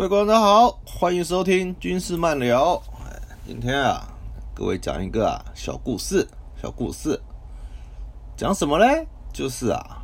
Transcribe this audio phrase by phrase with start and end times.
[0.00, 2.82] 各位观众好，欢迎收听军事漫聊。
[3.46, 4.08] 今天啊，
[4.54, 7.20] 各位讲一个啊小故事，小故事，
[8.34, 9.06] 讲什么嘞？
[9.30, 10.02] 就是啊，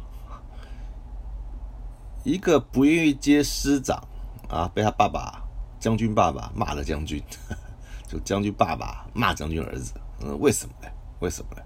[2.25, 4.07] 一个不愿意接师长
[4.51, 5.43] 啊，被他爸爸
[5.81, 7.23] 将军爸爸骂了将军，
[8.07, 9.95] 就将军爸爸骂将军儿子。
[10.21, 10.89] 嗯，为什么呢？
[11.21, 11.63] 为什么呢？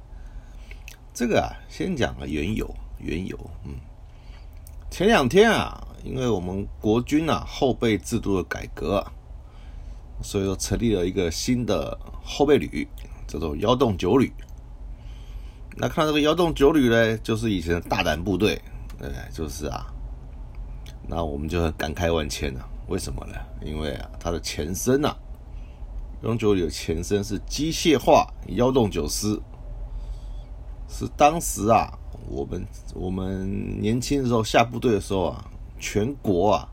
[1.12, 3.36] 这个啊，先讲个缘由，缘由。
[3.64, 3.74] 嗯，
[4.88, 5.84] 前两天啊。
[6.02, 9.04] 因为我们国军啊后备制度的改革，
[10.22, 12.88] 所以说成立了一个新的后备旅，
[13.26, 14.32] 叫做幺洞九旅。
[15.76, 18.60] 那看这个幺洞九旅呢，就是以前的大胆部队，
[18.98, 19.86] 对，就是啊。
[21.06, 22.66] 那我们就很感慨万千了。
[22.88, 23.34] 为什么呢？
[23.62, 25.14] 因为啊，它的前身啊，
[26.22, 29.38] 幺洞九旅的前身是机械化幺洞九师，
[30.88, 31.92] 是当时啊，
[32.28, 35.44] 我们我们年轻的时候下部队的时候啊。
[35.80, 36.68] 全国啊，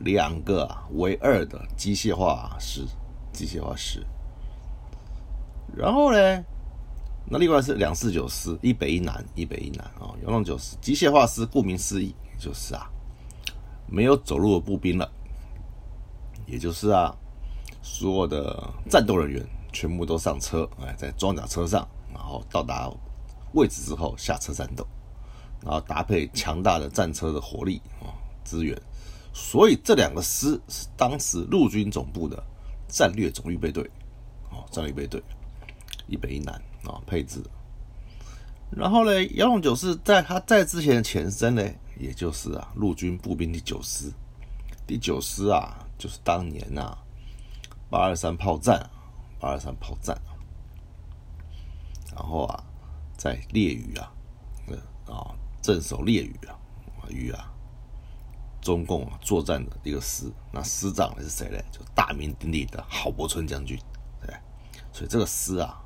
[0.00, 2.86] 两个为二的机械化师，
[3.32, 4.06] 机械化师。
[5.74, 6.44] 然后呢，
[7.26, 10.14] 那另外是两四九师，一北一南，一北一南啊。
[10.22, 12.86] 幺洞九师机械化师，顾名思义就是啊，
[13.86, 15.10] 没有走路的步兵了，
[16.46, 17.12] 也就是啊，
[17.82, 22.88] 所有的战斗人员全部都上车，哎，在装甲车上，然后到达
[23.54, 24.86] 位置之后下车战斗，
[25.62, 28.12] 然后搭配强大的战车的火力啊。
[28.44, 28.80] 资源，
[29.32, 32.42] 所以这两个师是当时陆军总部的
[32.88, 33.82] 战略总预备队，
[34.50, 35.22] 哦，战略预备队，
[36.06, 36.54] 一北一南
[36.84, 37.42] 啊配置。
[38.70, 41.62] 然后呢，幺洞九是在他在之前的前身呢，
[41.98, 44.12] 也就是啊陆军步兵第九师，
[44.86, 46.98] 第九师啊就是当年啊
[47.88, 48.90] 八二三炮战，
[49.38, 50.20] 八二三炮战，
[52.14, 52.64] 然后啊
[53.16, 54.12] 在烈屿啊，
[55.06, 56.58] 啊镇守烈屿啊，
[57.08, 57.53] 屿啊。
[58.64, 61.58] 中共作战的一个师，那师长是谁呢？
[61.70, 63.78] 就大名鼎鼎的郝柏村将军，
[64.22, 64.34] 对，
[64.90, 65.78] 所以这个师啊，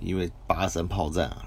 [0.00, 1.46] 因为八三炮战啊，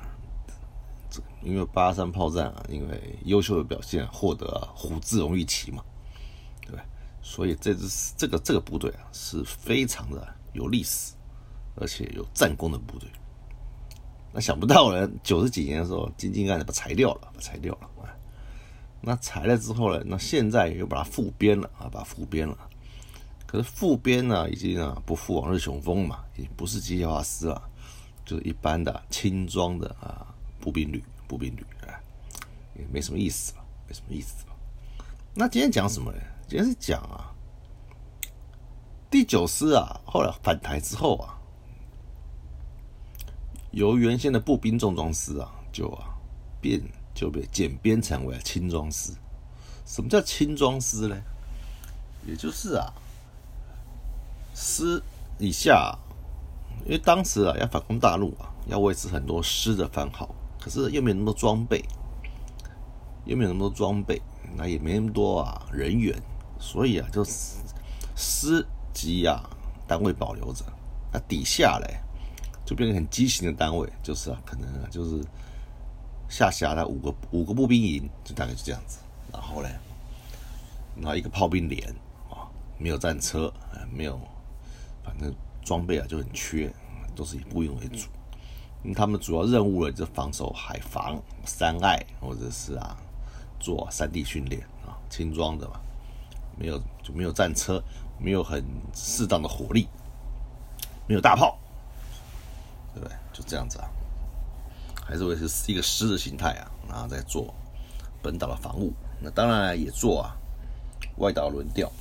[1.10, 5.84] 这因为八三炮战啊，因为优秀的表现获得虎字荣誉旗嘛，
[6.62, 6.80] 对
[7.22, 11.16] 所以这支这个这个部队啊是非常的有历史，
[11.76, 13.10] 而且有战功的部队。
[14.32, 17.90] 那想不到呢，九十几年的时候，金金干的把裁掉了，把裁掉了。
[19.06, 20.02] 那裁了之后呢？
[20.06, 22.58] 那现在又把它复编了啊，把它复编了。
[23.46, 27.62] 可是复编呢，已经啊不复往日雄风嘛，已经不是机械化师了，
[28.24, 30.26] 就是一般的轻装的啊
[30.62, 32.00] 步兵旅，步兵旅啊，
[32.76, 34.54] 也没什么意思了，没什么意思了。
[35.36, 36.18] 那今天讲什么呢？
[36.48, 37.30] 今天是讲啊，
[39.12, 41.38] 第九师啊，后来反台之后啊，
[43.72, 46.16] 由原先的步兵重装师啊，就啊
[46.62, 46.82] 变。
[47.14, 49.14] 就被简编成为轻装师。
[49.86, 51.22] 什么叫轻装师呢？
[52.26, 52.94] 也就是啊，
[54.56, 55.04] 师
[55.38, 55.98] 以下，
[56.86, 61.84] 因为当时啊要反攻大陆啊，要维持很多师的番号，可是又没那么多装备，
[63.26, 64.22] 又没那么多装备，
[64.56, 66.18] 那也没那么多啊人员，
[66.60, 67.26] 所以啊，就
[68.16, 69.50] 师级啊
[69.86, 70.64] 单位保留着，
[71.12, 72.00] 那底下嘞
[72.66, 75.22] 就变成很畸形的单位，就是啊，可能啊就是。
[76.34, 78.98] 下辖了五个五个步兵营，就大概是这样子。
[79.32, 79.70] 然后呢，
[80.96, 81.88] 然后一个炮兵连
[82.28, 82.50] 啊，
[82.80, 83.54] 没有战车，
[83.92, 84.20] 没有，
[85.06, 85.32] 反正
[85.64, 86.74] 装备啊就很缺，
[87.16, 88.08] 都是以步兵为主。
[88.96, 92.98] 他们主要任务呢，就防守海防、山隘，或者是啊
[93.60, 95.80] 做山地训练啊，轻装的嘛，
[96.58, 97.80] 没有就没有战车，
[98.18, 98.66] 没有很
[98.96, 99.88] 适当的火力，
[101.06, 101.60] 没有大炮，
[102.96, 103.16] 对不对？
[103.32, 103.88] 就这样子啊。
[105.06, 107.54] 还是维持一个师的形态啊，然后再做
[108.22, 108.94] 本岛的防务。
[109.20, 110.36] 那当然也做啊
[111.18, 111.92] 外岛轮调。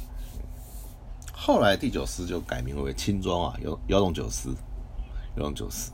[1.33, 4.49] 后来第九师就改名为轻装啊幺幺洞九师，
[5.37, 5.91] 幺洞九师。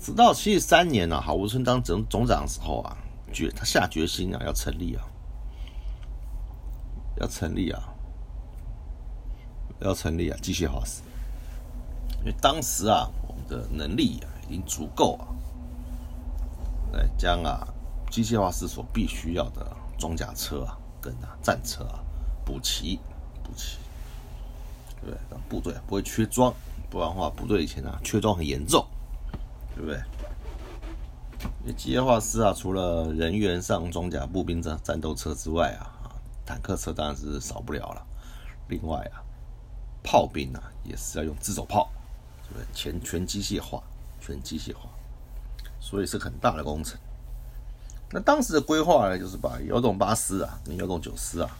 [0.00, 2.96] 直到七十三年呢，郝吴村当总总长的时候啊，
[3.32, 5.04] 决他下决心啊要成立啊，
[7.18, 7.82] 要成立啊，
[9.80, 11.02] 要成立啊机械化师。
[12.20, 15.28] 因为当时啊我们的能力啊已经足够啊。
[16.92, 17.66] 来将啊
[18.10, 19.66] 机械化师所必须要的
[19.98, 22.00] 装甲车啊跟啊战车啊
[22.44, 22.98] 补齐
[23.42, 23.78] 补齐，
[25.00, 25.18] 对不对？
[25.30, 26.52] 让部队不会缺装，
[26.90, 28.86] 不然的话部队以前啊缺装很严重，
[29.74, 30.00] 对不对？
[31.62, 35.88] 因为机械化师啊，除了人员上装甲步兵战战斗车之外啊，
[36.44, 38.06] 坦克车当然是少不了了。
[38.68, 39.22] 另外啊，
[40.02, 41.88] 炮兵啊也是要用自走炮，
[42.42, 42.66] 对不对？
[42.74, 43.82] 全全机械化，
[44.20, 44.89] 全机械化。
[45.80, 46.98] 所以是很大的工程。
[48.12, 51.50] 那当时的规划呢，就是把幺洞八师啊跟幺洞九师啊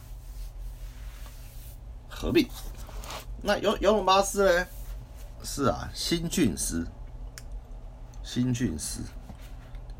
[2.09, 2.47] 合并。
[3.41, 4.67] 那游游龙巴师呢？
[5.43, 6.85] 是啊，新郡师，
[8.23, 9.01] 新郡师。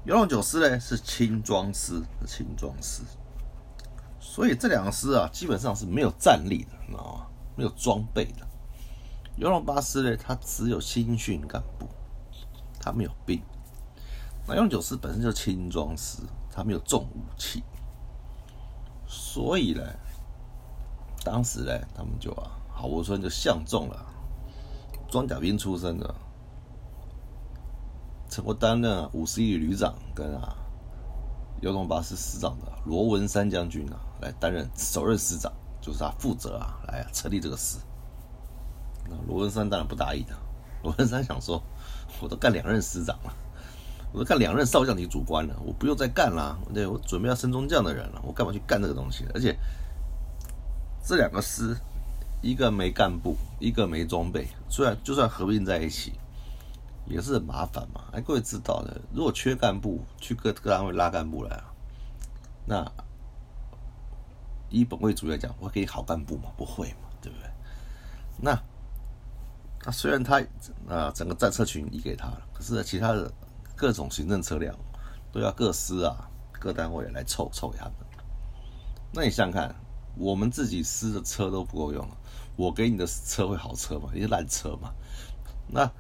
[0.04, 3.02] 游龙九师呢是轻装师，是轻装师。
[4.20, 7.28] 所以这两个师啊，基本上是没有战力的，你知道吗？
[7.56, 8.48] 没有装备的。
[9.38, 11.88] 游龙巴师呢，它只有新训干部，
[12.80, 13.42] 它没有兵。
[14.52, 16.22] 那游龙九师本身就轻装师，
[16.52, 17.64] 他没有重武器。
[19.08, 19.82] 所以呢，
[21.24, 24.06] 当时呢，他们就啊，郝柏村就相中了
[25.10, 26.14] 装甲兵出身的，
[28.28, 30.54] 曾过担任五十一旅长跟啊
[31.62, 35.50] 游龙巴士师长的罗文山将军啊，来担任首任师长，
[35.80, 37.78] 就是他负责啊，来啊成立这个师。
[39.10, 40.36] 那罗文山当然不答应的，
[40.84, 41.64] 罗文山想说，
[42.22, 43.34] 我都干两任师长了。
[44.14, 46.60] 我都干两任少将级主官了，我不用再干了。
[46.74, 49.26] 对我准备要升中将的人了，我干嘛去干这个东西？
[49.34, 49.58] 而且
[51.02, 51.78] 这两个师，
[52.42, 56.12] 一个没干部，一个没装备，虽然就算合并在一起，
[57.06, 58.02] 也是很麻烦嘛。
[58.12, 61.64] 哎，各位知道的，如果缺干部，去各各单位拉干部来啊，
[62.66, 62.92] 那
[64.70, 66.52] 以本位主义来讲，会给你好干部吗？
[66.58, 67.50] 不会嘛，对不对？
[68.42, 68.62] 那
[69.86, 70.44] 那虽然他
[70.90, 73.32] 啊整个战车群移给他了，可是其他的。
[73.82, 74.76] 各种行政车辆
[75.32, 77.94] 都要各司啊，各单位来凑凑给他们。
[79.12, 79.76] 那你想想看，
[80.16, 82.08] 我们自己司的车都不够用，
[82.56, 84.12] 我给你的车会好车吗？
[84.14, 84.94] 也是烂车嘛。
[85.68, 85.92] 那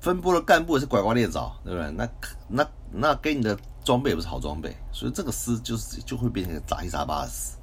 [0.00, 1.90] 分拨的干部也是拐瓜裂枣，对不对？
[1.90, 2.08] 那
[2.48, 7.58] 那那给你的装备也不是好装备，所以这个司就是就会变成杂七杂八的司，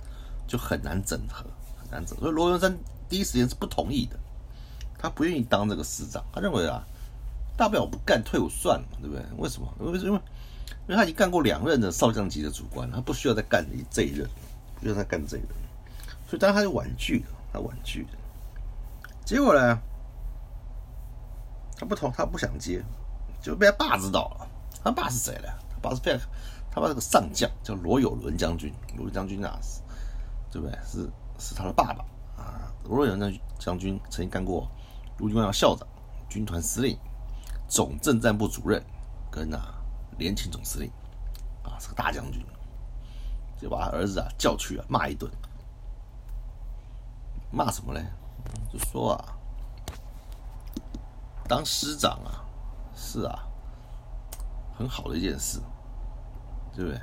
[0.45, 1.43] 就很难整合，
[1.81, 2.15] 很难整。
[2.19, 2.77] 所以罗文山
[3.09, 4.19] 第一时间是不同意的，
[4.99, 6.85] 他不愿意当这个司长，他认为啊。
[7.57, 9.25] 大不了我不干，退伍算了，对不对？
[9.37, 9.67] 为什么？
[9.79, 10.21] 因为因为
[10.87, 14.29] 因为他已经干过两任的少将级的主官，他不需要再干这一任，
[14.75, 15.49] 不需要再干这一任，
[16.27, 18.09] 所以当然他就婉拒了，他婉拒了。
[19.25, 19.79] 结果呢，
[21.75, 22.81] 他不同，他不想接，
[23.41, 24.47] 就被他爸知道了。
[24.83, 25.49] 他爸是谁呢？
[25.69, 26.17] 他爸是非，
[26.71, 28.71] 他爸是个上将，叫罗有伦将军。
[28.95, 29.59] 罗将军啊，
[30.51, 30.77] 对不对？
[30.85, 31.09] 是
[31.39, 32.05] 是他的爸爸
[32.41, 32.71] 啊。
[32.85, 34.69] 罗有伦将军将军曾经干过
[35.17, 35.85] 陆军官校校长、
[36.29, 36.97] 军团司令。
[37.67, 38.83] 总政战部主任
[39.29, 39.75] 跟啊
[40.17, 40.89] 联勤总司令
[41.63, 42.43] 啊是个大将军，
[43.59, 45.31] 就把他儿子啊叫去啊骂一顿，
[47.51, 48.05] 骂什么嘞？
[48.71, 49.35] 就说啊，
[51.47, 52.45] 当师长啊
[52.95, 53.39] 是啊
[54.77, 55.59] 很好的一件事，
[56.73, 57.01] 对不对？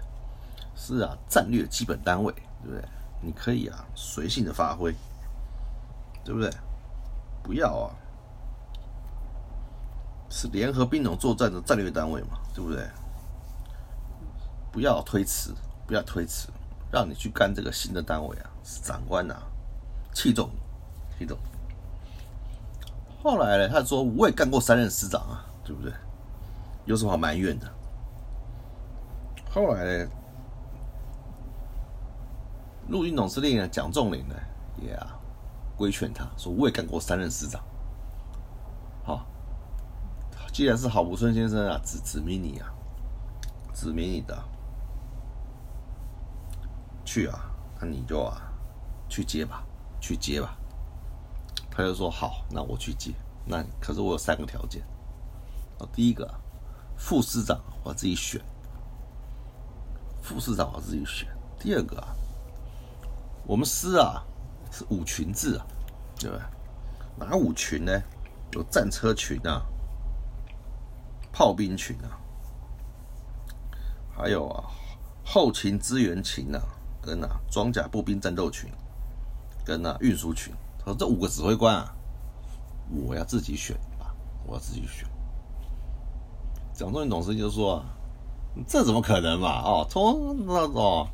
[0.74, 2.84] 是啊，战略基本单位，对不对？
[3.20, 4.94] 你可以啊随性的发挥，
[6.24, 6.50] 对不对？
[7.42, 7.94] 不要啊。
[10.36, 12.84] 是联合兵种作战的战略单位嘛，对不对？
[14.72, 15.54] 不要推辞，
[15.86, 16.48] 不要推辞，
[16.90, 18.50] 让你去干这个新的单位啊！
[18.82, 19.36] 长官呐，
[20.12, 20.50] 器重，
[21.16, 21.38] 器重。
[23.22, 25.92] 后来呢，他说我也干过三任师长啊，对不对？
[26.84, 27.72] 有什么好埋怨的？
[29.48, 30.10] 后来呢，
[32.88, 34.34] 陆军总司令呢蒋仲林呢
[34.82, 35.16] 也啊
[35.76, 37.62] 规劝他说我也干过三任师长。
[40.54, 42.72] 既然是郝柏村先生啊，指指明你啊，
[43.74, 44.40] 指明你的
[47.04, 48.40] 去啊，那你就啊
[49.08, 49.64] 去接吧，
[50.00, 50.56] 去接吧。
[51.72, 53.10] 他就说好，那我去接。
[53.44, 54.80] 那可是我有三个条件，
[55.92, 56.32] 第一个
[56.96, 58.40] 副师长我自己选，
[60.22, 61.28] 副师长我自己选。
[61.58, 62.14] 第二个啊，
[63.44, 64.22] 我们师啊
[64.70, 65.66] 是五群制啊，
[66.16, 66.46] 对不对？
[67.26, 68.00] 哪五群呢？
[68.52, 69.60] 有战车群啊。
[71.34, 72.14] 炮兵群啊，
[74.16, 74.70] 还有啊
[75.24, 76.62] 后勤支援群啊，
[77.02, 78.70] 跟啊装甲步兵战斗群，
[79.64, 80.54] 跟啊运输群。
[80.78, 81.92] 他说这五个指挥官啊，
[82.88, 84.14] 我要自己选吧，
[84.46, 85.08] 我要自己选。
[86.72, 87.84] 蒋中云董事就说
[88.68, 89.60] ：“这怎么可能嘛？
[89.60, 91.04] 哦，从那种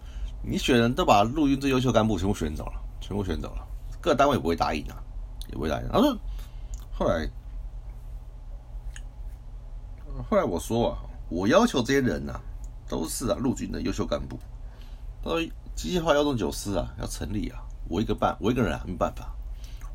[0.42, 3.66] 你选人都把陆军最优秀干部全部选走了，全部选走了，
[4.02, 5.02] 各单位不会答应啊，
[5.48, 6.14] 也不会答应。”他说
[6.92, 7.26] 后来。
[10.28, 10.98] 后来我说啊，
[11.28, 12.40] 我要求这些人呢，
[12.88, 14.38] 都是啊陆军的优秀干部。
[15.22, 15.40] 他说
[15.74, 19.32] 机械化幺洞九师啊要成立啊，我一个办我一个人啊没办法，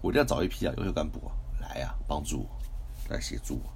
[0.01, 3.70] 我一定要找一批啊优秀干部啊来啊帮助我，来协助我。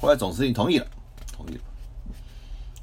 [0.00, 0.86] 后来总司令同意了，
[1.32, 1.62] 同意了。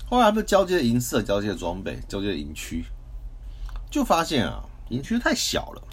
[0.10, 2.86] 后来他们交接营舍、交接装备、交接营区，
[3.92, 5.84] 就发现啊营区太小了，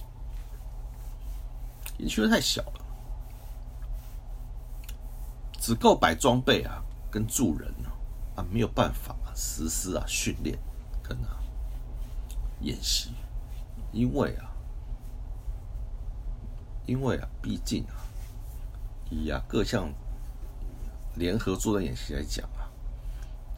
[1.99, 2.63] 营区太小。
[5.67, 6.81] 只够摆装备啊，
[7.11, 7.91] 跟助人啊，
[8.37, 10.57] 啊没有办法实施啊训练
[11.03, 11.43] 跟啊
[12.61, 13.11] 演习，
[13.91, 14.49] 因为啊
[16.87, 17.99] 因为啊，毕竟啊，
[19.11, 19.93] 以啊各项
[21.17, 22.71] 联合作战演习来讲啊，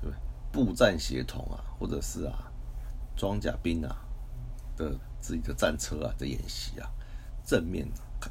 [0.01, 0.19] 对不对？
[0.51, 2.51] 步战协同啊，或者是啊
[3.19, 3.95] 装甲兵啊
[4.79, 6.89] 的自己的战车啊的演习啊，
[7.45, 7.87] 正面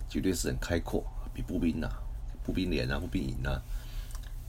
[0.10, 2.02] 绝对是很开阔，比步兵啊、
[2.48, 3.62] 步兵连啊、步兵营啊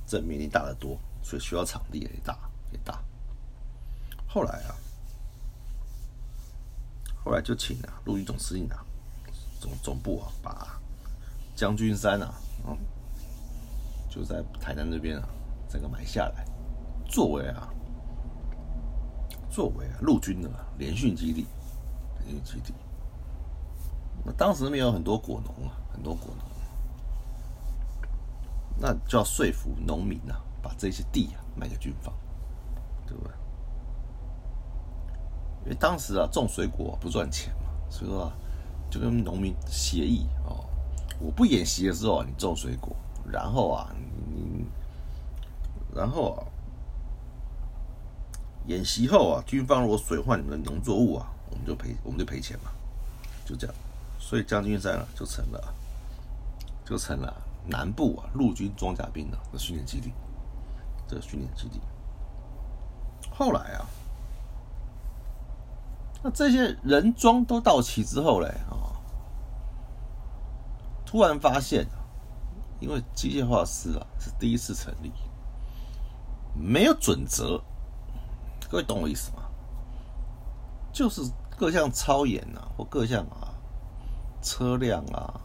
[0.07, 2.39] 这面积大得多，所以需要场地也大
[2.73, 2.99] 也大。
[4.27, 4.75] 后来啊，
[7.23, 8.83] 后来就请啊陆军总司令啊。
[9.61, 10.81] 总总部啊，把
[11.57, 12.33] 将军山啊，
[12.65, 12.79] 嗯，
[14.09, 15.29] 就在台南这边啊，
[15.69, 16.45] 整个买下来，
[17.09, 17.69] 作为啊，
[19.51, 21.45] 作为啊陆军的联训基地，
[22.21, 22.73] 联训基地。
[24.25, 26.47] 那当时那边有很多果农啊，很多果农，
[28.81, 32.15] 那就要说服农民啊，把这些地啊卖给军方，
[33.07, 33.33] 对不对？
[35.65, 38.33] 因为当时啊种水果不赚钱嘛，所以说。
[38.91, 40.65] 就跟农民协议哦，
[41.21, 42.97] 我不演习的时候，你种水果，
[43.31, 43.95] 然后啊，
[44.35, 44.67] 你，你
[45.95, 46.41] 然后啊，
[48.67, 52.71] 演习后啊，军方如果损坏你们的农作物啊，我们就赔，我们就赔钱嘛，
[53.45, 53.77] 就这样。
[54.19, 55.75] 所以将军山呢，就成了，
[56.87, 57.37] 就成了
[57.67, 60.13] 南部啊陆军装甲兵的训练基地，
[61.07, 61.81] 这个训练基地。
[63.31, 63.87] 后来啊。
[66.21, 68.91] 那这些人装都到齐之后嘞，啊，
[71.07, 71.87] 突然发现，
[72.81, 75.13] 因为机械化师啊是第一次成立，
[76.57, 77.63] 没有准则，
[78.69, 79.45] 各位懂我意思吗？
[80.93, 81.23] 就是
[81.57, 83.55] 各项操演啊，或各项啊
[84.43, 85.41] 车辆啊、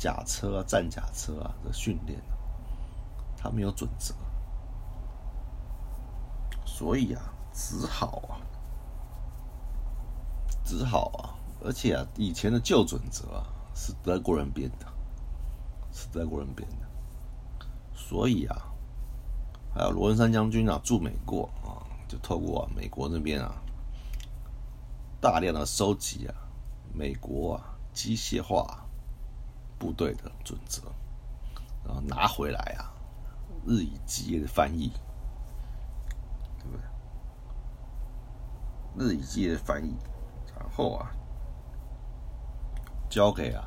[0.00, 2.18] 甲车啊、战甲车啊的训练，
[3.36, 4.14] 他没有准则，
[6.64, 8.40] 所以啊，只好啊。
[10.64, 14.86] 只好啊，而且啊，以前的旧准则啊是德国人编的，
[15.92, 18.56] 是德国人编的，所以啊，
[19.74, 23.52] 还有罗文山将军啊驻美国啊，就透过美国那边啊
[25.20, 26.34] 大量的收集啊
[26.94, 28.79] 美国啊机械化
[29.80, 30.82] 部队的准则，
[31.84, 32.94] 然后拿回来啊
[33.66, 34.92] 日以继夜的翻译，
[36.58, 36.76] 对不
[38.96, 39.08] 对？
[39.08, 39.96] 日以继夜的翻译。
[40.54, 41.10] 然后啊，
[43.08, 43.64] 交给啊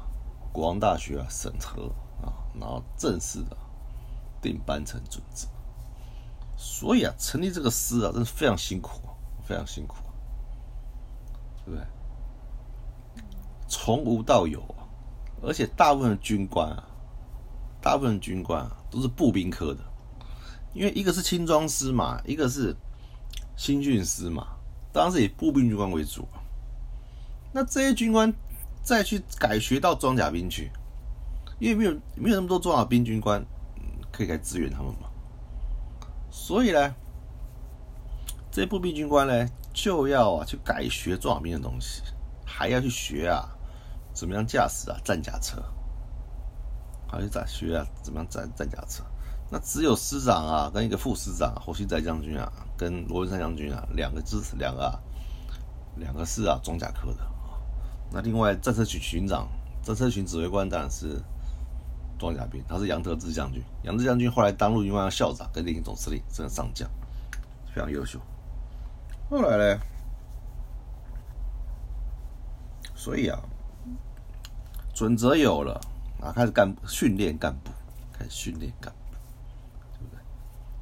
[0.51, 1.87] 国王大学啊审核
[2.21, 3.57] 啊，然后正式的
[4.41, 5.47] 定班成准则。
[6.55, 9.01] 所以啊，成立这个师啊，真是非常辛苦，
[9.43, 9.95] 非常辛苦，
[11.65, 11.87] 对不对？
[13.67, 14.82] 从无到有啊，
[15.45, 16.87] 而且大部分军官啊，
[17.81, 19.79] 大部分军官啊都是步兵科的，
[20.73, 22.73] 因为一个是轻装师嘛，一个是
[23.57, 24.47] 新训师嘛，
[24.93, 26.25] 当然是以步兵军官为主。
[27.51, 28.33] 那这些军官
[28.81, 30.71] 再去改学到装甲兵去，
[31.59, 33.45] 因为没有没有那么多装甲兵军官
[34.11, 35.09] 可以来支援他们嘛，
[36.31, 36.95] 所以呢，
[38.49, 42.01] 这些步兵军官呢就要啊去改学装甲兵的东西，
[42.45, 43.49] 还要去学啊
[44.13, 45.61] 怎么样驾驶啊战甲车，
[47.07, 49.03] 还要咋学啊怎么样战战甲车？
[49.49, 54.99] 那只有师长啊跟一个副师长侯锡仔将军啊跟罗文山将军啊两个支持两个啊
[55.97, 57.19] 两个是啊装甲科的。
[58.11, 59.47] 那另外战车群群长、
[59.83, 61.19] 战车群指挥官当然是
[62.19, 63.61] 装甲兵，他是杨德志将军。
[63.83, 66.89] 杨德将军后来当陆军官校长，跟领总司令，升上将，
[67.73, 68.19] 非常优秀。
[69.29, 69.79] 后来呢？
[72.95, 73.39] 所以啊，
[74.93, 75.79] 准则有了
[76.21, 77.71] 啊，开始干训练干部，
[78.11, 79.17] 开始训练干部，
[79.93, 80.19] 对不对？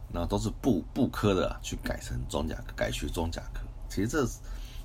[0.09, 3.61] 那都是部部科的去改成装甲科，改学装甲科。
[3.89, 4.27] 其实这。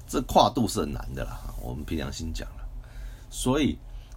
[0.08, 2.68] 这跨度是很难的啦，我们凭良心讲了。
[3.28, 3.70] 所以，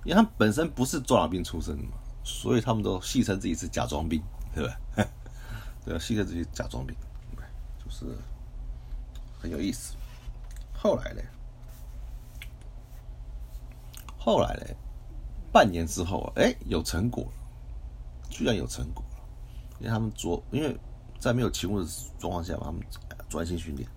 [0.04, 4.22] 因为他们本身不是装甲兵出身嘛，所以他们都戏称自己是假装兵，
[4.54, 4.78] 对吧？
[5.84, 6.96] 对，戏称自己假装兵，
[7.84, 8.06] 就是
[9.42, 9.96] 很有意思。
[10.76, 11.22] 后来呢？
[14.20, 14.66] 后来呢？
[15.52, 17.32] 半年之后啊，哎，有成果了，
[18.30, 19.24] 居然有成果了。
[19.80, 20.78] 因为他们做，因为
[21.20, 21.88] 在没有勤务的
[22.20, 22.82] 状况下嘛，他们
[23.30, 23.88] 专心训练，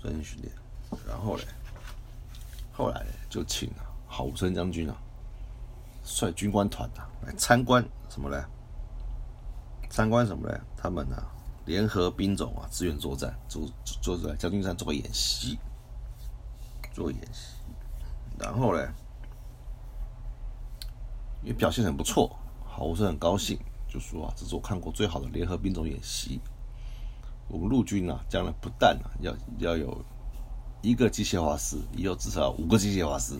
[0.00, 0.52] 专心训练。
[1.08, 1.44] 然后嘞，
[2.72, 4.96] 后来就请啊郝武生将军啊，
[6.04, 8.44] 率军官团啊来参观什么嘞？
[9.88, 10.60] 参观什么嘞？
[10.76, 11.16] 他们呢
[11.64, 13.66] 联合兵种啊，支援作战，做
[14.02, 15.58] 做在将军山做个演习，
[16.92, 17.54] 做演习。
[18.38, 18.86] 然后嘞，
[21.42, 23.58] 也表现很不错，好，我是很高兴，
[23.88, 26.40] 就说啊，这是我看过最好的联合兵种演习。
[27.48, 30.04] 我们陆军啊，将来不但啊要要有。
[30.84, 33.34] 一个机械化师，以后至少五个机械化师，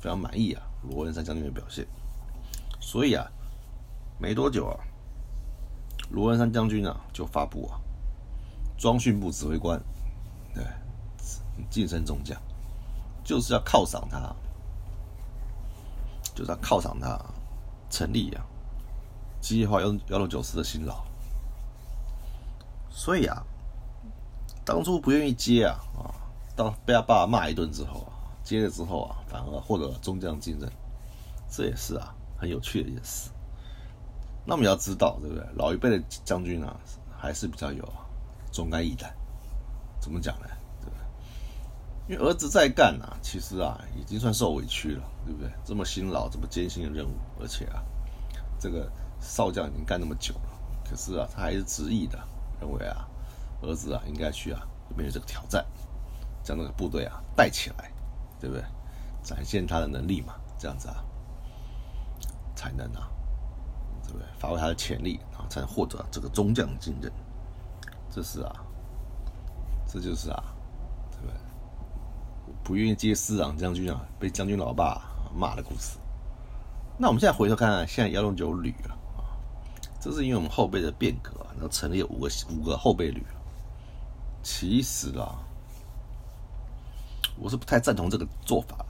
[0.00, 0.62] 非常满意啊！
[0.88, 1.86] 罗文山将军的表现。
[2.80, 3.30] 所以啊，
[4.18, 4.80] 没多久啊，
[6.08, 7.78] 罗文山将军啊就发布啊，
[8.78, 9.78] 装训部指挥官，
[10.54, 10.64] 对，
[11.68, 12.40] 晋升中将，
[13.22, 14.34] 就是要犒赏他，
[16.36, 17.18] 就是要犒赏他，
[17.90, 18.46] 成立啊，
[19.40, 21.04] 机械化幺幺六九师的辛劳。
[22.90, 23.42] 所以啊，
[24.64, 26.14] 当初不愿意接啊啊，
[26.54, 28.12] 当被他爸爸骂一顿之后啊，
[28.44, 30.70] 接了之后啊，反而获得了中将晋升，
[31.50, 32.14] 这也是啊。
[32.38, 33.30] 很有趣的一件事。
[34.44, 35.42] 那我们要知道，对不对？
[35.54, 36.76] 老一辈的将军啊，
[37.16, 37.82] 还是比较有
[38.52, 39.10] 忠肝义胆。
[39.98, 40.46] 怎么讲呢？
[42.08, 45.50] 因为儿子在干啊，其实啊，已经算受委屈了，对不对？
[45.64, 47.82] 这么辛劳，这么艰辛的任务，而且啊，
[48.58, 50.50] 这个少将已经干那么久了，
[50.88, 52.18] 可是啊，他还是执意的
[52.60, 53.08] 认为啊，
[53.62, 54.60] 儿子啊，应该去啊，
[54.96, 55.64] 面对这个挑战，
[56.42, 57.90] 将那个部队啊带起来，
[58.40, 58.64] 对不对？
[59.22, 61.02] 展现他的能力嘛，这样子啊。
[62.54, 63.10] 才能啊，
[64.04, 64.26] 对不对？
[64.38, 67.12] 发挥他的潜力啊，才能获得这个中将的晋任。
[68.10, 68.64] 这是啊，
[69.86, 70.42] 这就是啊，
[71.10, 71.34] 对不对？
[72.66, 75.00] 不愿意接师长将军啊，被将军老爸
[75.32, 75.98] 骂的故事。
[76.98, 78.90] 那我们现在回头看看，现在幺六九旅啊，
[80.00, 83.24] 这是因为我们后备的变革，然后成立五个五个后备旅。
[84.42, 85.38] 其实啊，
[87.38, 88.84] 我是不太赞同这个做法，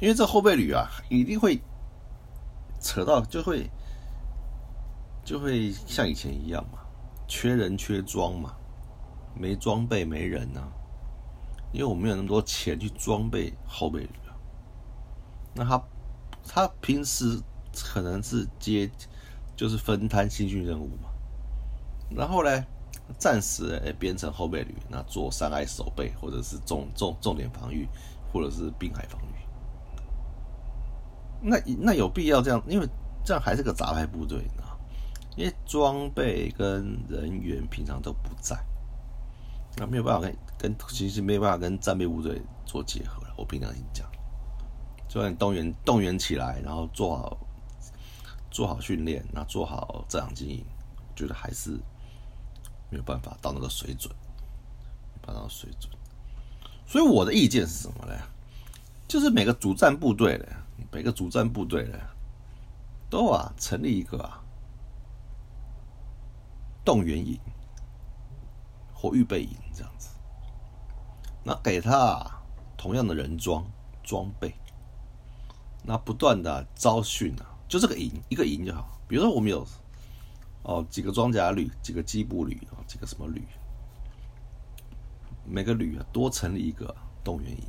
[0.00, 1.60] 因为这后备旅啊，一定会。
[2.80, 3.68] 扯到就会
[5.24, 6.78] 就会像以前一样嘛，
[7.26, 8.54] 缺人缺装嘛，
[9.34, 10.62] 没装备没人呢，
[11.72, 14.10] 因为我没有那么多钱去装备后备旅。
[15.54, 15.82] 那他
[16.46, 17.40] 他平时
[17.74, 18.88] 可能是接
[19.56, 21.08] 就是分摊新训任务嘛，
[22.10, 22.64] 然后呢，
[23.18, 27.88] 暂时诶编成后备旅，那做山隘守备或者是重重重点防御，
[28.32, 29.26] 或者是滨海防御。
[31.40, 32.62] 那那有必要这样？
[32.68, 32.88] 因为
[33.24, 34.62] 这样还是个杂牌部队呢，
[35.36, 38.56] 因为装备跟人员平常都不在，
[39.76, 43.34] 那没有办法跟跟其实没有办法跟战备部队做结合了。
[43.36, 44.10] 我平常心讲，
[45.08, 47.38] 就算动员动员起来，然后做好
[48.50, 50.64] 做好训练，那做好这场经营，
[51.14, 51.70] 觉得还是
[52.90, 54.14] 没有办法到那个水准，
[55.20, 55.92] 达到水准。
[56.86, 58.14] 所以我的意见是什么呢？
[59.06, 60.48] 就是每个主战部队的。
[60.90, 61.98] 每个主战部队呢，
[63.10, 64.40] 都啊成立一个啊
[66.82, 67.38] 动员营
[69.00, 70.08] 或预备营这样子，
[71.44, 72.28] 那给他
[72.76, 73.64] 同样的人装
[74.02, 74.52] 装备，
[75.84, 78.98] 那不断的招训啊，就这个营一个营就好。
[79.06, 79.64] 比如说我们有
[80.64, 83.46] 哦几个装甲旅，几个机步旅啊，几个什么旅，
[85.44, 87.62] 每个旅啊多成立一个动员营。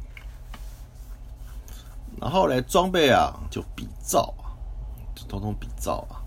[2.19, 4.57] 然后呢，装备啊就比照啊，
[5.15, 6.25] 就通通比照啊，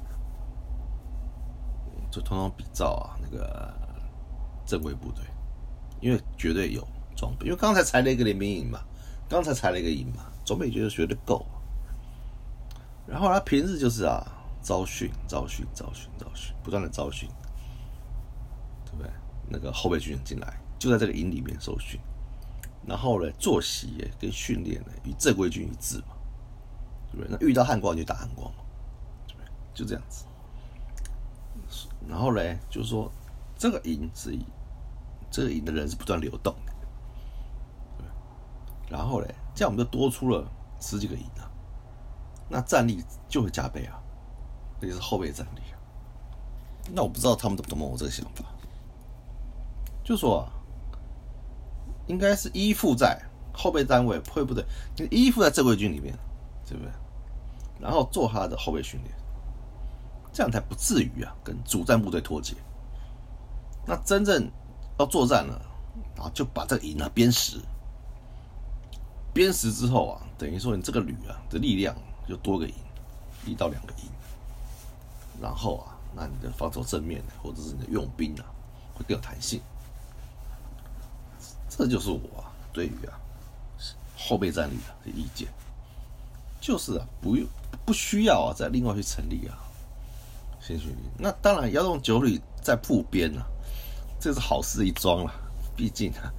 [2.08, 3.74] 就通通比照啊那个
[4.72, 5.22] 正规部队，
[6.00, 6.82] 因为绝对有
[7.14, 8.80] 装备，因为刚才裁了一个联兵营嘛，
[9.28, 11.44] 刚才裁了一个营嘛，装备觉得绝对够。
[13.06, 14.26] 然后他平日就是啊，
[14.62, 17.28] 招训、招训、招训、招训，不断的招训，
[18.86, 19.10] 对不对？
[19.50, 22.00] 那个后备军人进来，就在这个营里面受训。
[22.86, 26.16] 然后呢，作息跟训练呢与正规军一致嘛，
[27.10, 27.36] 对不对？
[27.38, 28.64] 那遇到汉光就打汉光嘛，
[29.28, 29.46] 对不对？
[29.74, 30.24] 就这样子。
[32.08, 33.12] 然后呢，就是说
[33.58, 34.44] 这个营是以
[35.32, 36.72] 这个营的人是不断流动的，
[37.98, 38.06] 对。
[38.88, 40.46] 然后嘞，这样我们就多出了
[40.78, 41.50] 十几个营啊，
[42.48, 44.00] 那战力就会加倍啊，
[44.80, 45.74] 这就是后备战力啊。
[46.94, 48.44] 那我不知道他们懂不懂我这个想法，
[50.04, 50.48] 就说。
[52.08, 53.16] 应该是依附在
[53.54, 54.66] 后备单位，会不对？
[55.08, 56.12] 依附在正规军里面，
[56.66, 56.90] 对不对？
[57.80, 59.14] 然后做他的后备训练，
[60.32, 62.56] 这样才不至于啊跟主战部队脱节。
[63.86, 64.50] 那真正
[65.02, 65.60] 要作战了，
[66.14, 67.58] 然后就把这个营啊编实，
[69.34, 71.94] 编实之后啊，等于说你这个旅啊的力量
[72.28, 72.74] 就多个营，
[73.44, 74.08] 一到两个营，
[75.40, 78.46] 然后啊，那你的防守正面或者是你的用兵啊，
[78.94, 79.60] 会更有弹性。
[81.68, 83.18] 这就是我对于啊
[84.16, 85.48] 后备战力的意见，
[86.60, 87.44] 就是啊不用
[87.84, 89.58] 不需要啊再另外去成立啊
[90.60, 91.10] 新训营。
[91.18, 93.42] 那当然要用九旅在铺边啊，
[94.22, 95.34] 这是好事一桩了。
[95.74, 96.32] 毕竟啊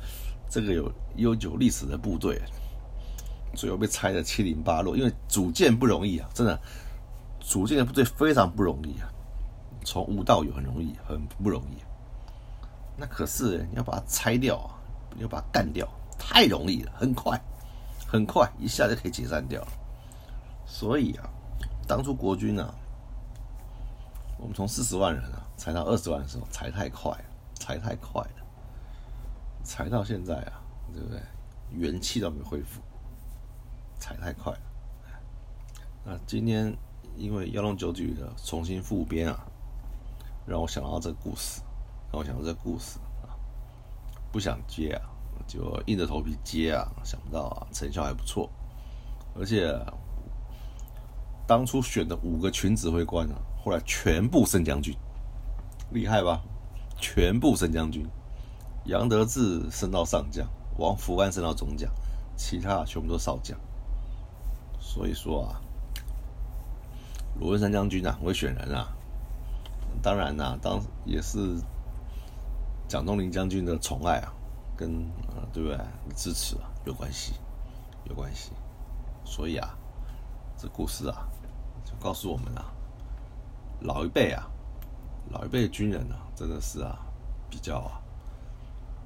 [0.50, 2.41] 这个有悠久历史的部队，
[3.54, 6.58] 最后被拆的七零八落，因为组建不容易啊，真的
[7.41, 9.12] 组建的部队非常不容易啊，
[9.84, 11.78] 从无到有很容易，很不容易。
[12.96, 14.80] 那可是你要把它拆掉啊。
[15.19, 17.39] 要把它干掉，太容易了，很快，
[18.08, 19.63] 很快，一下就可以解散掉。
[20.65, 21.30] 所以啊，
[21.88, 22.74] 当初国军啊，
[24.39, 27.26] 我们从四十万人啊，裁到二十万的时候，裁太快了，
[27.63, 28.45] 裁太快了，
[29.63, 31.17] 裁到现在啊，对不对？
[31.71, 32.82] 元气都没恢复，
[33.97, 34.60] 裁太快了。
[36.04, 36.76] 那今天
[37.15, 39.47] 因为幺龙九局的重新复编啊，
[40.45, 41.62] 让我想到这个故事，
[42.12, 43.32] 让我想到这个故事啊，
[44.30, 45.08] 不想接啊，
[45.47, 48.49] 就硬着头皮接啊，想不到啊，成效还不错，
[49.39, 49.73] 而且
[51.47, 54.93] 当初选的五个群指挥官啊，后来全部升将军，
[55.91, 56.43] 厉害吧？
[57.04, 58.08] 全部升将军，
[58.86, 61.92] 杨德志升到上将，王福安升到中将，
[62.38, 63.60] 其他全部都少将，
[64.80, 65.60] 所以说啊。
[67.42, 68.88] 罗文山将军啊，会选人啊，
[70.02, 71.58] 当然啦，当也是
[72.88, 74.32] 蒋东林将军的宠爱啊，
[74.78, 74.89] 跟
[75.28, 75.78] 呃对不对
[76.16, 77.34] 支持啊有关系，
[78.06, 78.52] 有关系。
[79.26, 79.78] 所以啊，
[80.58, 81.28] 这故事啊，
[81.84, 82.72] 就告诉我们啊，
[83.82, 84.48] 老一辈啊，
[85.34, 86.96] 老一辈的军人啊，真的是啊，
[87.50, 88.00] 比较啊，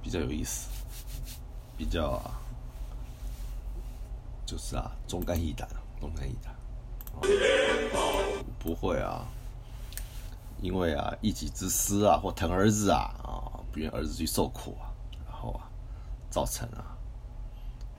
[0.03, 0.67] 比较有意思，
[1.77, 2.31] 比较啊，
[4.45, 5.67] 就是啊，忠肝义胆，
[6.01, 6.53] 忠肝义胆。
[8.59, 9.25] 不会啊，
[10.61, 14.91] 因为啊一己之私啊，或疼儿子啊啊，不愿儿子去受苦啊，
[15.25, 15.69] 然后啊
[16.29, 16.97] 造成啊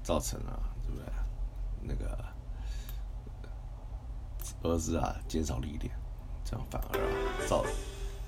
[0.03, 1.07] 造成啊，对不对？
[1.83, 2.25] 那个
[4.63, 5.91] 儿子啊减少历练，
[6.45, 7.09] 这样反而啊
[7.49, 7.65] 造，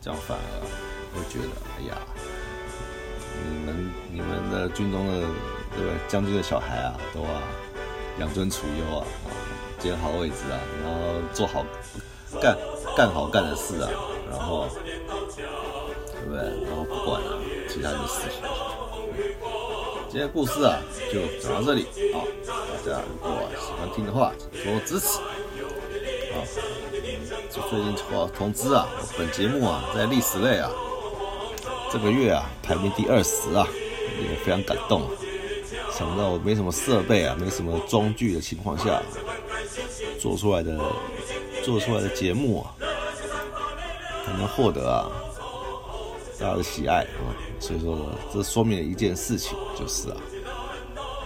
[0.01, 0.43] 这样反而
[1.15, 1.99] 会觉得哎呀，
[3.51, 5.21] 你们你们的军中的
[5.77, 5.93] 对不对？
[6.09, 7.43] 将军的小孩啊，都啊
[8.19, 9.05] 养尊处优啊。
[9.27, 9.31] 啊
[9.81, 10.99] 捡好位置啊，然后
[11.33, 11.65] 做好
[12.39, 12.55] 干
[12.95, 13.89] 干好干的事啊，
[14.31, 14.69] 然后
[15.09, 16.43] 对不对？
[16.69, 17.23] 然后不管
[17.67, 18.43] 其他的事情。
[20.11, 22.21] 今天故事啊就讲到这里啊，
[22.85, 25.19] 大家如果喜欢听的话，请多支持
[26.35, 26.45] 啊。
[27.51, 30.71] 最近通通知啊，本节目啊在历史类啊
[31.93, 33.67] 这个月啊排名第二十啊，
[34.23, 35.03] 也非常感动。
[35.93, 39.03] 想不到我没什么设备啊，没什么装具的情况下。
[40.21, 40.79] 做出来的
[41.65, 42.75] 做出来的节目啊，
[44.25, 45.11] 才能获得啊
[46.39, 47.99] 大家的喜爱啊，所以说
[48.33, 50.17] 这说明了一件事情，就是啊，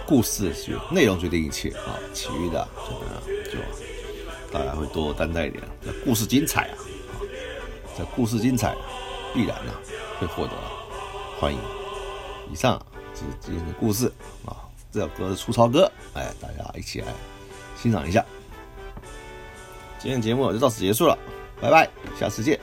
[0.05, 3.84] 故事决内容决定一切啊，其余的就怎么样，就
[4.51, 5.63] 大家会多担待一点。
[5.83, 6.77] 这故事精彩啊，
[7.97, 8.75] 这故事精彩，
[9.33, 9.75] 必然啊
[10.19, 10.53] 会获得
[11.39, 11.59] 欢迎。
[12.51, 12.79] 以上
[13.13, 14.11] 是今天的故事
[14.45, 14.57] 啊，
[14.91, 17.07] 这首歌是粗糙歌，哎，大家一起来
[17.75, 18.23] 欣赏一下。
[19.99, 21.17] 今天节目就到此结束了，
[21.59, 22.59] 拜拜，下次见。